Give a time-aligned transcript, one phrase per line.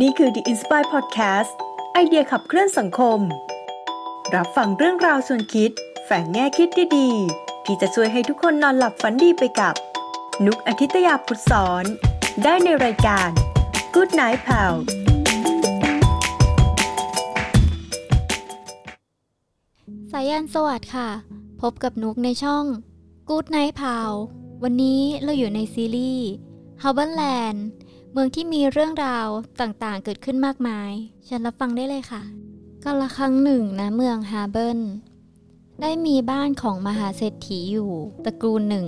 [0.00, 1.52] นี่คือ The Inspire Podcast
[1.92, 3.20] ไอเดียขับเคลื่อนสังคม
[4.34, 5.70] รับฟังเรื่องราวส่วนคิด
[6.04, 9.74] แฝงแง่คิดดีๆ ที่จะช่วยให้ทุกคนนอนหลับฝันดีไปกับ
[10.46, 11.84] นุกอาทิตยาพุทธสอน
[12.44, 13.28] ได้ในรายการ
[13.94, 14.74] Good Night Pal
[20.12, 21.08] สายันสวัสดิ์ค่ะ
[21.60, 22.64] พบกับนุกในช่อง
[23.30, 24.12] Good Night Pal
[24.62, 26.28] วันนี้เราอยู่ในซีรีส์
[26.82, 27.58] h a r b o r l a n d
[28.16, 29.28] เมืองที่มีเรื่องราว
[29.60, 30.90] ต่างๆ เกิดขึ้นมากมาย
[31.28, 32.22] ฉันรับฟังได้เลยค่ะ
[32.82, 34.80] ก็ละครั้งหนึ่งนะเมืองฮาร์เบิล
[35.80, 37.92] ได้มีบ้านของมหาเศรษฐีอยู่
[38.24, 38.86] ตระกูลหนึ่ง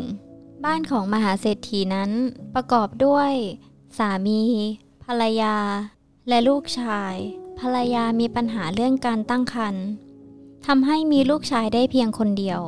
[0.65, 2.11] บ้านของมหาเศรษฐีนั้น
[2.55, 3.33] ประกอบด้วย
[3.99, 4.41] สามี
[5.05, 5.57] ภรรยา
[6.29, 7.15] และลูกชาย
[7.61, 9.85] ภรรยามีปัญหาเรื่องการตั้งครรภ์
[10.67, 12.61] ทำให้มีลูกชายได้เพียงคนเดียว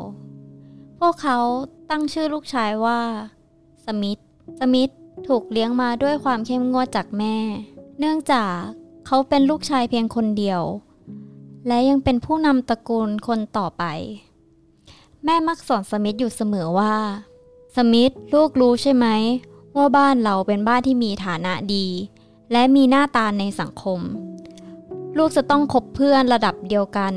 [0.98, 1.38] พวกเขา
[1.90, 3.00] ตั้งชื่อลูกชายว่า
[3.84, 4.18] สมิธ
[4.60, 4.90] สมิธ
[5.26, 7.36] ถูกเลี้ยงมาด้วยความเข้มงวดจากแม่
[7.98, 8.54] เนื่องจาก
[9.06, 10.62] เขาเป็นลูกชายเพียงคนเดียว
[11.66, 13.84] และยังเป็นผู้นำตระกูลคนต่อไป
[15.24, 16.96] แม่มักสอนสมิธอยู่เสมอว่า
[17.76, 19.06] สมิธลูกรู้ใช่ไหม
[19.76, 21.86] ว่าบ้านเราเป็นบ้านที่มีฐานะดี
[22.52, 24.00] และมีหน้าตาในสังคม
[25.16, 27.14] ลูกจะต้องคบเพื่อนระดับเดียวกัน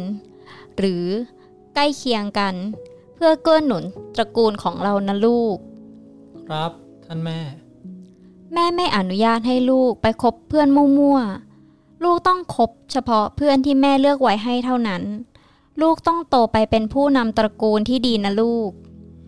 [0.78, 1.06] หรือ
[1.76, 2.54] ใกล้เคียงกัน
[3.16, 3.84] เพื่อเกื้อหนุน
[4.16, 5.58] ตระกูลของเรานะลูก
[6.48, 6.72] ครับ
[7.06, 7.40] ท่านแม่
[8.54, 15.04] แม่ไม่อนุญาตให้ลูกไปคบเพื่อนมั่วๆ ลูกต้องคบเฉพาะเพื่อนที่แม่เลือกไว้ให้เท่านั้น
[15.82, 18.72] ลูกต้องโตไปเป็นผู้นำตระกูลที่ดีนะลูก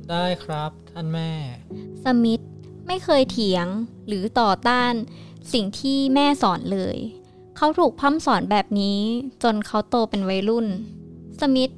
[0.09, 1.31] ได้ครับท่านแม่
[2.03, 2.41] สมิธ
[2.87, 3.67] ไม่เคยเถียง
[4.07, 4.93] หรือต่อต้าน
[5.53, 6.97] สิ่งที่แม่สอนเลย
[7.57, 8.99] เขาถูกพัฒสอนแบบนี้
[9.43, 10.67] จนเขาโตเป็นวัยรุ่น
[11.39, 11.69] สมิธ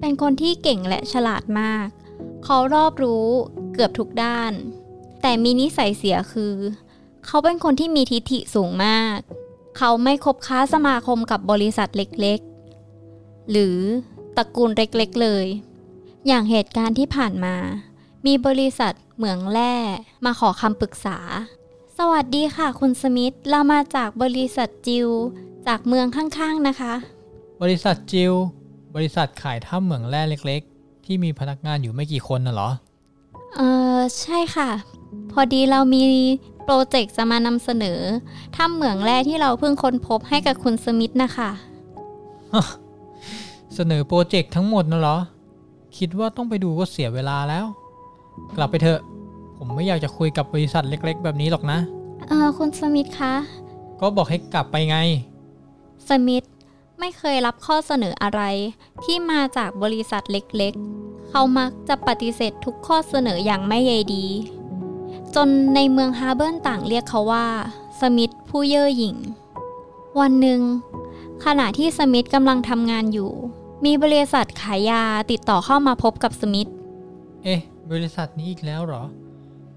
[0.00, 1.86] เป็นคนที่เก่งและฉลาดมาก
[2.44, 3.26] เขารอบรู้
[3.72, 4.52] เกือบทุกด้าน
[5.22, 6.54] แต่มีนิสัยเสียคือ
[7.26, 9.18] เขาเป็นคนที่มีทิฐิสูงมาก
[9.78, 13.78] เขาไม่คบค้าสมาคมกับบริษัทเล็กๆ หรือ
[14.36, 15.46] ตระกูลเล็กๆเลย
[16.26, 17.54] อย่างเหตุการณ์ที่ผ่านมา
[18.26, 19.74] มีบริษัทเหมืองแร่
[20.24, 21.18] มาขอคำปรึกษา
[21.98, 25.08] สวัสดีค่ะคุณสมิธ เรามาจากบริษัทจิว
[25.66, 26.94] จากเมืองข้างๆนะคะ
[27.62, 28.32] บริษัทจิว
[28.94, 32.70] บริษัทขายถ้ำเหมืองแร่เล็กๆ ที่มีพนักงานอยู่ไม่กี่คนน่ะเหรอ
[33.56, 33.60] เอ
[33.96, 34.70] อใช่ค่ะ
[35.32, 36.04] พอดีเรามี
[36.64, 38.00] โปรเจกต์จะมานำเสนอ
[38.56, 41.50] ถ้ำเหมืองแร่ที่เราเพิ่งค้นพบให้กับคุณสมิธนะคะ
[43.74, 45.16] เสนอโปรเจกต์ทั้งหมดน่ะเหรอ
[45.98, 47.66] คิดว่าต้องไปดูก็เสียเวลาแล้ว
[48.56, 49.00] กลับไปเถอะ
[49.56, 51.78] ผมไม่อยากจะคุยกับบริษัทเล็ก ๆ แบบนี้หรอกนะ
[52.28, 53.34] เออคุณสมิธคะ
[54.00, 54.96] ก็บอกให้กลับไปไง
[56.08, 56.44] สมิธ
[56.98, 58.42] ไม่เคยรับข้อเสนออะไร
[59.04, 64.24] ที่มาจากบริษัทเล็กๆ เขามักจะปฏิเสธทุกข้อเสนออย่างไม่ใยดี
[65.34, 67.46] จนในเมืองฮาร์เบิร์นต่างเรียกเขาว่า
[68.00, 69.16] สมิธผู้เย่อหยิ่ง
[70.20, 70.60] วันหนึ่ง
[71.44, 73.30] ขณะที่สมิธกำลังทำงานอยู่
[73.84, 76.70] มีบริษัทขายยาติดต่อเข้ามาพบกับสมิธ
[77.44, 79.02] เอ๊ะ บริษัทนี้อีกแล้วเหรอ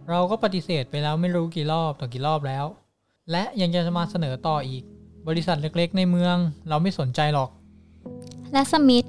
[0.10, 2.66] เราก็ปฏิเสธไปแล้วไม่รู้กี่รอบต่อกี่รอบแล้ว
[3.32, 4.84] และยังจะมาเสนอต่ออีก
[5.28, 6.36] บริษัทเล็กๆ ในเมือง
[6.70, 7.50] เราไม่สนใจหรอก
[8.52, 9.06] และสมิธ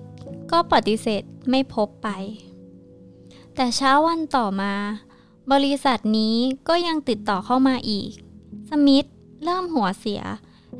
[0.52, 2.08] ก็ปฏิเสธไม่พบไป
[3.54, 4.72] แต่เช้าวันต่อมา
[5.52, 6.36] บริษัทนี้
[6.68, 8.10] ก็ยังติดต่อเข้ามาอีก
[8.70, 9.04] สมิธ
[9.44, 10.22] เริ่มหัวเสีย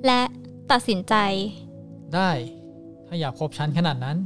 [0.06, 0.21] และ
[0.71, 1.15] ตัดสินใจ
[2.15, 2.31] ได้
[3.07, 4.17] ถ้าอยากพบฉันขนาดนั้น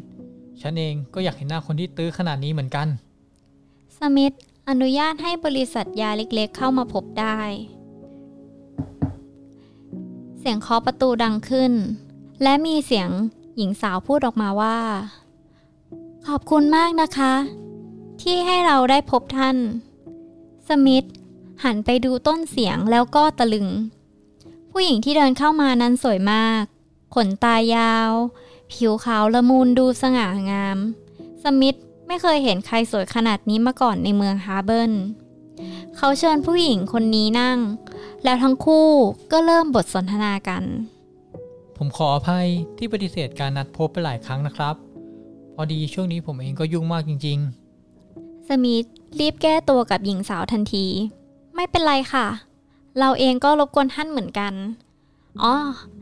[0.61, 2.89] ฉันเองก็อยากเห็นหน้าคนที่ตื้อขนาดนี้เหมือนกัน
[3.99, 4.33] สมิธ
[4.69, 7.41] อนุญาตให้บริษัทยาเล็กๆ เข้ามาพบได้
[10.39, 11.73] เสียงเคาะประตูดังขึ้น
[12.43, 13.11] และมีเสียง
[13.57, 14.79] หญิงสาวพูดออกมาว่า
[16.27, 17.33] ขอบคุณมากนะคะ
[18.23, 19.57] ที่ให้เราได้พบท่าน
[20.69, 21.05] สมิธ
[21.65, 23.69] หันไปดูต้นเสียงแล้วก็ตะลึง
[24.71, 26.63] ผู้หญิงที่เดินเข้ามานั้นสวยมาก
[27.15, 28.11] ขนตายาว
[28.73, 30.79] ผิวขาวละมุนดูสง่างาม
[31.43, 34.93] สมิธไม่เคยเห็นใครสวยขนาดนี้มาก่อนในเมืองฮาร์เบิร์น
[35.97, 37.59] เขาเชิญผู้หญิงคนนี้นั่ง
[38.25, 38.89] แล้วทั้งคู่
[39.33, 40.63] ก็เริ่มบทสนทนากัน
[41.77, 42.49] ผมขออภัย
[42.79, 44.75] ที่ปฏิเสธการนัดพบไปหลายครั้งนะครับ
[45.55, 47.39] พอดีช่วงนี้ผมเองก็ยุ่งมากจริง
[48.49, 48.85] สมิธ
[49.21, 50.87] รีบแก้ตัวกับหญิงสาวทันที
[51.55, 52.27] ไม่เป็นไรค่ะ
[52.99, 54.53] เราเองก็รบกวนท่านเหมือนกัน
[55.43, 55.55] อ๋อ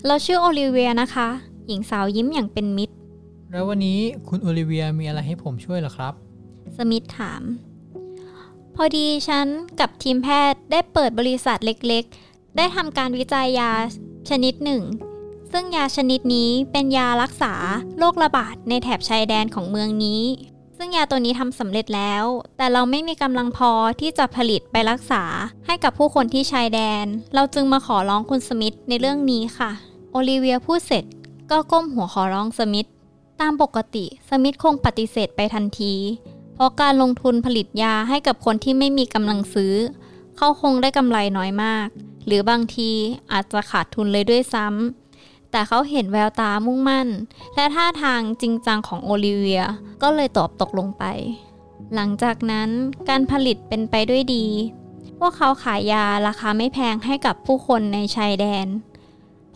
[0.07, 1.29] เราชื่อโอลิเวียนะคะ
[1.67, 3.99] หญิงสาวยิ้มอย่างเป็นมิตรๆแล้ววันนี้
[4.29, 6.13] คุณโอลิเวียมีอะไรให้ผมช่วยเหรอครับ
[6.77, 7.43] สมิธถาม
[8.75, 9.47] พอดีฉัน
[9.81, 13.71] กับทีมแพทย์ได้เปิดบริษัทเล็กๆ ได้ทำการวิจัยยา
[14.31, 14.83] ชนิดหนึ่ง
[15.53, 17.55] ซึ่งยาชนิดนี้เป็นยารักษา
[17.99, 20.23] โรคระบาดในแถบชายแดนของเมืองนี้
[20.60, 22.25] ส ซึ่งยาตัวนี้ทำสำเร็จแล้ว
[22.57, 25.25] แต่เราไม่มีกำลังพอที่จะผลิตไปรักษา
[25.67, 27.05] ให้กับผู้คนที่ชายแดน
[27.35, 29.71] เราจึงมาขอร้องคุณสมิธในเรื่องนี้ค่ะ
[30.11, 31.05] โอลิเวียพูดเสร็จ
[31.51, 32.89] ก็ก้มหัวขอร้องสมิธ
[33.41, 35.95] ตามปกติสมิธคงปฏิเสธไปทันที
[36.55, 39.75] เพราะการลงทุนผลิตยาให้กับคนที่ไม่มีกำลังซื้อ
[40.37, 41.87] เขาคงได้กำไรน้อยมาก
[42.27, 42.91] หรือบางที
[43.33, 45.10] อาจจะขาดทุนเลยด้วยซ้ำ
[45.51, 47.09] แต่เขาเห็นแววตามุ่งมั่น
[47.55, 49.63] และท่าทางจริงจังของโอลิเวีย
[50.03, 51.05] ก็เลยตอบตกลงไป
[51.95, 52.71] หลังจากนั้น
[53.09, 54.47] การผลิตเป็นไปด้วยดี
[55.19, 58.67] พวกเขาขายยาราคาไม่แพงให้กับผู้คนในชายแดน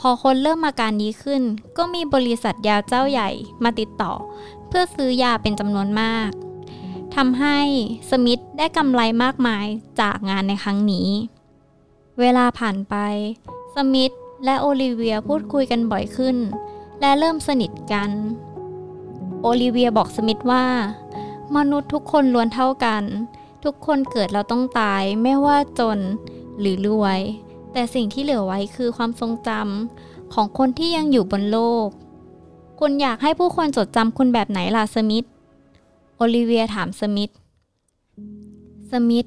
[0.01, 1.43] พอคนเริ่มอาการดีขึ้น
[1.77, 3.31] ก็มีบริษัทยาเจ้าใหญ่
[3.65, 4.13] มาติดต่อ
[4.69, 6.31] เพื่อซื้อยาเป็นจำนวนมาก
[7.15, 7.59] ทำให้
[8.11, 9.67] สมิธได้กำไรมากมาย
[10.01, 11.09] จากงานในครั้งนี้
[12.21, 12.95] เวลาผ่านไป
[13.75, 14.13] สมิธ
[14.45, 16.37] และโอลิเวียพูดคุยกันบ่อยขึ้น
[17.01, 18.11] และเริ่มสนิทกัน
[19.43, 20.65] โอลิเวียบอกสมิธว่า
[21.57, 23.03] มนุษย์ทุกคนล้วนเท่ากัน
[23.65, 25.99] ทุกคนเกิดแล้วต้องตายไม่ว่าจน
[26.61, 27.21] หรือรวย
[27.73, 31.89] แต่สิ่งที่เหลือไว้คือความทรงจำของคนที่ยังอยู่บนโลก
[32.81, 35.25] คุณอยากให้ผู้คนจดจำคุณแบบไหนล่ะสมิธ
[36.17, 37.31] โอลิเวียถามสมิธ
[38.91, 39.27] สมิธ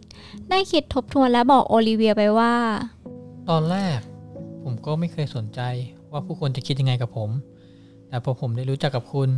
[0.50, 2.56] ได้คิดทบทวนและบอกโอลิเวียไปว่า
[3.50, 4.00] ตอนแรก
[4.70, 5.62] ผมก็ไม่เคยสนใจ
[6.12, 7.30] ว่าผู้คนจะคิดยังไงกับผม
[8.10, 9.30] แต่พอผมได้รู้จักกับคุณ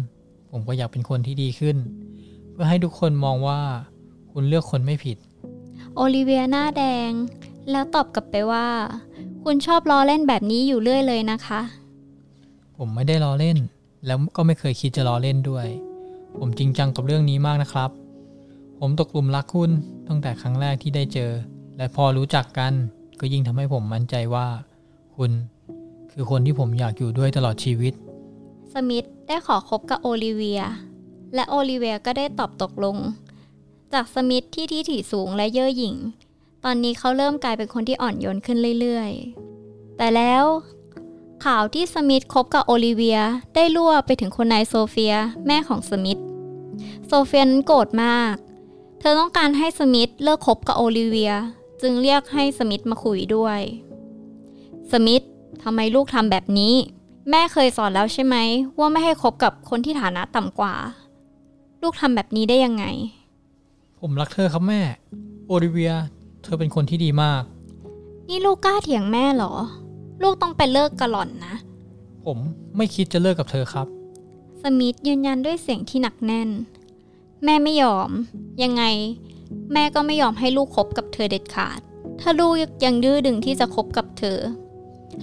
[0.52, 1.78] ผมก็อยากเป็นคนที่ดีขึ้น
[2.52, 3.62] เพื่อให้ทุกคนมองว่า
[4.32, 5.18] คุณเลือกคนไม่ผิด
[5.96, 7.12] โอลิเวียหน้าแดง
[7.72, 8.68] แล้วตอบกลับไปว่า
[9.44, 11.62] คุณชอบล้อเล่นแบบนี้อยู่เรื่อยเลยนะคะ
[12.78, 13.58] ผมไม่ได้ล้อเล่น
[14.06, 15.68] แล้วก็ไม่เคยคิดจะล้อเล่นด้วย
[16.38, 17.90] ผมจริงจังกับเรื่องนี้มากนะครับ
[18.80, 19.72] ผมตกหลุมรักคุณ
[20.08, 21.32] ตั้งแต่ครั้งแรกที่ได้เจอ
[21.78, 22.74] และพอรู้จักกัน
[23.20, 24.48] ก็ยิ่งทำให้ผมมั่นใจว่า
[25.20, 25.34] คุณ
[26.12, 27.94] คือคนที่ผมอยากอยู่ด้วยตลอดชีวิต
[28.74, 30.62] สมิธได้ขอคบกับโอลิเวีย
[31.36, 32.98] และโอลิเวียก็ได้ตอบตกลง
[33.94, 35.96] จากสมิธที่ที่ถี่สูงและเย่อหยิ่ง
[36.64, 40.44] ตอนนี้เขาเริ่มกลายเป็นคนที่อ่อนโยนขึ้นเรื่อยๆ แต่แล้ว
[41.46, 43.20] ข่าวที่สมิธคบกับโอลิเวีย
[43.56, 46.20] ได้รั่วไปถึงคุณนายโซเฟียแม่ของสมิธ
[47.08, 48.36] โซเฟียนั้นโกรธมาก
[49.00, 51.34] เธอต้องการให้สมิธเลิกคบกับโอลิเวีย
[51.82, 53.62] จึงเรียกให้สมิธมาคุยด้วย
[54.92, 55.22] สมิธ
[55.64, 56.74] ทำไมลูกทำแบบนี้
[57.30, 58.36] แม่เคยสอนแล้วใช่ไหม
[58.80, 60.74] ว่าไม่ให้คบกับคนที่ฐานะต่ำกว่า
[61.82, 62.86] ลูกทำแบบนี้ได้ยังไง
[64.00, 64.82] ผมรักเธอครับแม่
[65.48, 65.94] โอลิเวีย
[66.44, 67.44] เธอเป็นคนที่ดีมาก
[68.30, 69.54] นี่ลูกกล้าเถียงแม่เหรอ
[70.24, 71.56] ลูกต้องไปเลิกกะหล่อนนะ
[72.26, 72.38] ผม
[72.78, 73.88] ไม่คิดจะเลิกกับเธอครับ
[74.62, 76.50] สมิธยืนยันด้วยเสียงที่หนักแน่น
[77.44, 78.10] แม่ไม่ยอม
[78.64, 78.84] ยังไง
[79.74, 81.80] แม่ก็ไม่ยอมให้ลูกคบกับเธอเด็ดขาด
[82.22, 82.54] ถ้าลูก
[82.86, 84.38] ยังดื้อดึงที่จะคบกับเธอ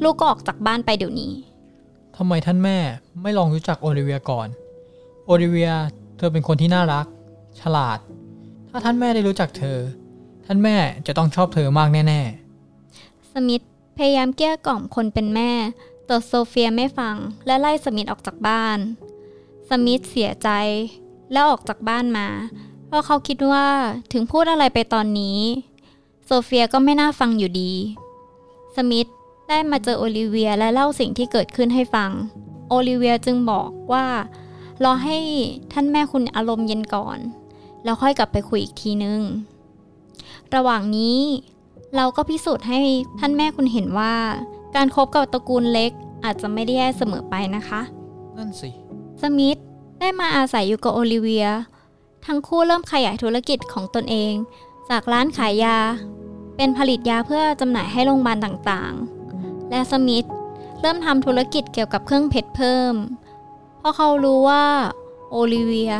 [0.03, 1.33] ลูกก็ออกจากบ้านไปเดี๋ยวนี้
[2.17, 2.79] ทำไมท่านแม่
[3.23, 4.49] ไม่ลองรู้จักโอลิเวียก่อน
[5.27, 5.73] โอลิเวีย
[6.17, 7.07] เธอเป็นคนที่น่ารัก
[7.61, 7.99] ฉลาด
[8.69, 9.79] ถ้าท่านแม่ได้รู้จักเธอ
[10.47, 10.77] ท่านแม่
[11.07, 12.21] จะต้องชอบเธอมากแน่
[13.33, 13.63] สมิธ
[13.97, 15.51] พยายามเกลี้ยกล่อมคนเป็นแม่
[16.07, 17.17] แต่โซเฟียไม่ฟัง
[17.47, 18.79] และไล่สมิธออกจากบ้าน
[19.69, 20.49] สมิธเสียใจ
[21.33, 22.29] แล้วออกจากบ้านมา
[22.87, 23.67] เพราะเขาคิดว่า
[24.13, 25.39] ถึงพูดอะไรไปตอนนี้
[26.25, 27.73] โซเฟียก็ไม่น่าฟังอยู่ดี
[28.77, 29.07] สมิธ
[29.49, 32.11] ได้มาเจอโอลิเวียและเล่าสิ่งที่เกิดขึ้นให้ฟัง
[32.69, 34.07] โอลิเวียจึงบอกว่า
[34.85, 35.19] รอให้
[35.73, 37.19] ท่านแม่คุณอารมณ์เย็นก่อน
[37.85, 39.21] แล้วค่อยกลับไปคุยอีกทีนึง
[40.55, 41.19] ระหว่างนี้
[41.97, 42.81] เราก็พิสูจน์ให้
[43.21, 44.15] ท่านแม่คุณเห็นว่า
[44.77, 45.93] การครบกับตระกูลเล็ก
[46.25, 48.71] อาจจะไม่ได้แย่เสมอไปนะคะๆนั่นสิ
[49.23, 49.57] สมิธ
[50.01, 51.47] ได้มาอาศัยอยู่กับโอลิเวีย
[52.27, 54.33] ทั้งคู่เริ่มขยายธุรกิจของตนเอง
[54.91, 55.77] จากร้านขายยา
[56.57, 59.16] เป็นผลิตยาเพื่อจำหน่ายให้โรงพยาบาลต่างๆ
[59.71, 60.25] และสมิธ
[60.81, 62.95] เริ่มทำธุรกิจเกี่ยวกับเครื่องเพชรเพิ่ม
[63.79, 64.65] เพราะเขารู้ว่า
[65.31, 65.95] โอลิเวีย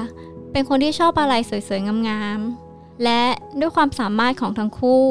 [0.53, 3.23] เป็นคนที่ชอบอะไรสวยๆ งามๆ และ
[3.61, 5.07] ด้วยความสามารถของทั้งคู่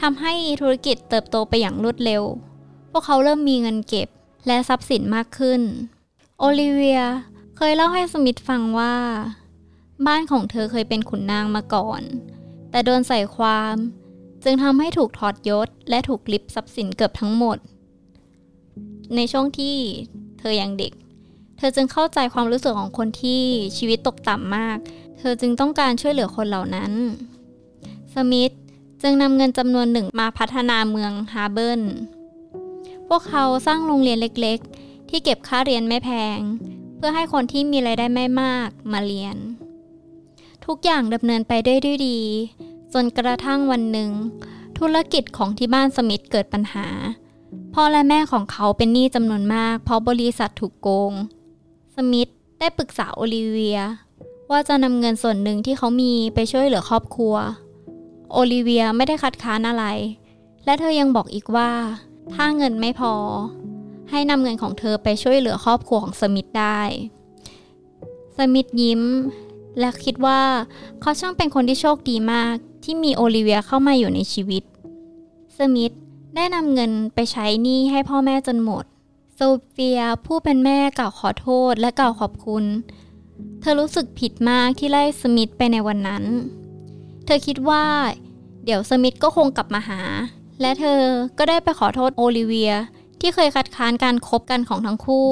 [0.00, 2.22] ทำให้ธุรกิจเติบโตไปอย่างรวดเร็ว
[2.90, 4.08] พวกเขาเริ่มมีเงินเก็บ
[4.46, 5.60] และทรัพย์สินมากขึ้น
[6.38, 7.02] โอลิเวีย
[7.56, 8.94] เคยเล่าให้สมิธฟังว่า
[10.06, 12.02] บ้านของเธอเคยเป็นขุนนางมาก่อน
[12.70, 13.76] แต่โดนใส่ความ
[14.44, 17.58] จึงทำให้ถูกถอดยศและถูกลิบทรัพย์สินเกือบทั้งหมด
[19.16, 19.76] ในช่วงที่
[20.38, 20.92] เธอยังเด็ก
[21.56, 23.42] เธอจึงเข้าใจความรู้สึกของคนที่
[23.76, 24.78] ชีวิตตกต่ำมาก
[25.18, 26.92] เธอจึงต้องการช่วยเหลือคนเหล่านั้น
[28.14, 28.50] สมิธ
[29.02, 31.82] จึงนำเงินจำนวนหนึ่งมาพัฒนาเมืองฮาร์เบิร์น
[33.08, 36.38] พวกเขาสร้างโรงเรียนเล็กๆ ที่เก็บค่าเรียนไม่แพง
[36.96, 39.36] เพื่อให้คนที่มีรายได้ไม่มากมาเรียน
[40.66, 42.18] ทุกอย่างดำเนินไปได้ด้วยดี
[42.92, 44.10] จนกระทั่งวันหนึ่ง
[44.78, 46.86] ธุรกิจของที่บ้านสมิธเกิดปัญหา
[47.74, 51.12] พ่อและแม่ของเขาเป็นหนี้จำนวนมาก เพราะบริษัทถูกโกง
[51.94, 53.80] สมิธได้ปรึกษาโอลิเวีย
[54.50, 57.34] ว่าจะนำเงินส่วนหนึ่งที่เขามีไปช่วยเหลือครอบครัว
[58.32, 59.84] โอลิเวียไม่ได้คัดค้านอะไร
[60.64, 61.70] และเธอยังบอกอีกว่า
[62.34, 63.14] ถ้าเงินไม่พอ
[64.10, 66.80] ให้นำเงินของเธอไปช่วยเหลือครอบครัวของสมิธได้
[68.36, 69.02] สมิธยิ้ม
[69.78, 70.40] และคิดว่า
[71.00, 74.62] เขาช่างเป็นคนที่โชคดีมากที่มีโอลิเวียเข้ามาอยู่ในชีวิต
[75.58, 75.92] สมิธ
[76.34, 78.84] ได้นำเงินไปใช้หนี้ให้พ่อแม่จนหมด
[79.34, 82.64] โซเฟียผู้เป็นแม่กล่าวขอโทษและกล่าวขอบคุณ
[83.60, 86.24] เธอรู้สึกผิดมากที่ไล่สมิธไปในวันนั้น
[87.24, 87.84] เธอคิดว่า
[88.64, 90.00] เดี๋ยวสมิธก็คงกลับมาหา
[90.60, 91.00] และเธอ
[91.38, 92.72] ก็ได้ไปขอโทษโอลิเวีย
[93.20, 95.30] ที่เคยคัดค้านการคบกันของทั้งคู่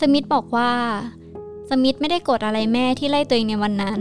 [0.00, 0.72] สมิธบอกว่า
[1.70, 4.00] สมิธไม่ได้โกรธอะไรแม่ที่ไล่ตัวเองในวันนั้น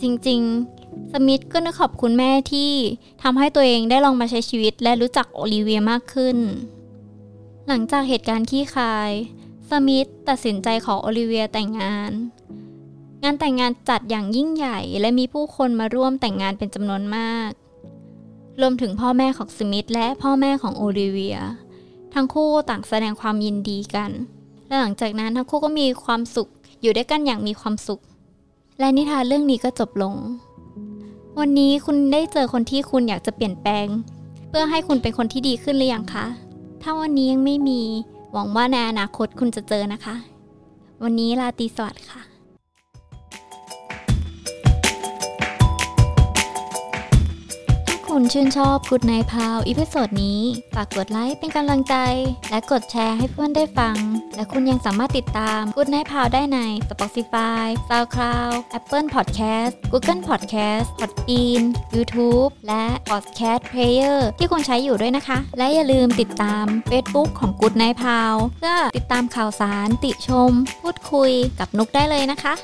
[0.00, 0.77] จริงๆ
[1.12, 2.72] สมิธก็นึกขอบคุณแม่ที่
[3.22, 6.36] ทำให้ตัวเองได้ลองมาใช้ชีวิตและรู้จักโอลิเวียมากขึ้น
[7.68, 9.10] หลังจากเหตุการณ์ขี้คาย
[9.70, 12.12] สมิธตัดสินใจขอโอลิเวียแต่งงาน
[13.22, 17.50] งานแต่งงานจัดอย่างยิ่งใหญ่และมีผู้คนมาร่วมแต่งงานเป็นจำนวนมาก
[18.60, 21.36] รวมถึงพ่อแม่ของสมิธและพ่อแม่ของโอลิเวีย
[22.14, 24.10] ทั้งคู่ต่างแสดงความยินดีกัน
[24.66, 26.48] และหลังจากนั้นทั้งคู่ก็มีความสุข
[26.82, 28.00] อยู่ด้วยกันอย่างมีความสุข
[28.78, 30.14] และนิทานเรื่องนี้ก็จบลง
[31.42, 33.86] วันนี้คุณได้เจอคนที่คุณอยากจะเปลี่ยนแปลง
[34.48, 36.26] เพื่อให้คุณเป็นคนที่ดีขึ้นหรือยังคะ
[36.82, 37.80] ถ้าวันนี้ยังไม่มี
[38.32, 40.14] หวังว่าในอนาคตคุณจะเจอนะคะ
[41.02, 42.27] วันนี้ลาตีสวัสดิ์ค่ะ
[48.20, 50.40] คุณชื่นชอบ Good Night Pal episode นี้
[50.74, 51.94] ฝากกดไลค์เป็นกำลังใจ
[52.50, 53.96] และกดแชร์ให้เพื่อนได้ฟัง
[54.36, 56.58] และคุณยังสามารถติดตาม Good Night Pal ได้ใน
[56.90, 61.62] Spotify, SoundCloud, Apple Podcast, Google Podcast, Podbean,
[61.94, 70.50] YouTube และ Podcast Player ที่คุณใช้อยู่ด้วยนะคะ และอย่าลืมติดตาม Facebook ของ Good Night Pal เพื่อติดตามข่าวสารติชม
[70.82, 72.54] พูดคุยกับนุกได้เลยนะคะ